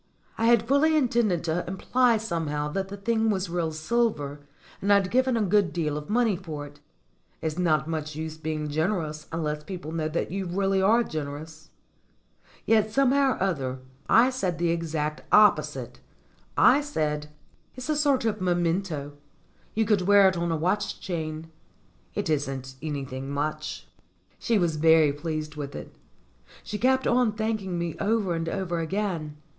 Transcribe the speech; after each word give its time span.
I 0.35 0.45
had 0.47 0.67
fully 0.67 0.97
intended 0.97 1.43
to 1.43 1.63
imply 1.67 2.17
somehow 2.17 2.69
that 2.69 2.87
the 2.87 2.97
thing 2.97 3.29
was 3.29 3.51
real 3.51 3.71
silver 3.71 4.39
and 4.81 4.91
I'd 4.91 5.11
given 5.11 5.37
a 5.37 5.43
good 5.43 5.71
deal 5.71 5.95
of 5.95 6.09
money 6.09 6.35
for 6.35 6.65
it. 6.65 6.79
It's 7.39 7.59
not 7.59 7.87
much 7.87 8.15
use 8.15 8.35
being 8.35 8.67
generous 8.67 9.27
unless 9.31 9.63
people 9.63 9.91
know 9.91 10.07
that 10.07 10.31
you 10.31 10.47
really 10.47 10.81
are 10.81 11.03
generous. 11.03 11.69
Yet 12.65 12.89
somehow 12.89 13.33
or 13.37 13.43
other 13.43 13.77
I 14.09 14.31
said 14.31 14.57
the 14.57 14.71
exact 14.71 15.21
opposite. 15.31 15.99
I 16.57 16.81
said: 16.81 17.27
i8o 17.27 17.27
STORIES 17.27 17.27
WITHOUT 17.27 17.29
TEARS 17.29 17.29
"It's 17.77 17.89
a 17.89 17.95
sort 17.95 18.25
of 18.25 18.41
memento. 18.41 19.13
You 19.75 19.85
could 19.85 20.01
wear 20.07 20.27
it 20.27 20.35
on 20.35 20.51
a 20.51 20.57
watch 20.57 20.99
chain; 20.99 21.51
it 22.15 22.27
isn't 22.27 22.73
anything 22.81 23.29
much." 23.29 23.85
She 24.39 24.57
was 24.57 24.77
very 24.77 25.13
pleased 25.13 25.53
with 25.55 25.75
it. 25.75 25.93
She 26.63 26.79
kept 26.79 27.05
on 27.05 27.33
thanking 27.33 27.77
me 27.77 27.95
over 27.99 28.33
and 28.33 28.49
over 28.49 28.79
again. 28.79 29.37